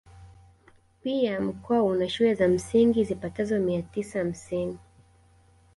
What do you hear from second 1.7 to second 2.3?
una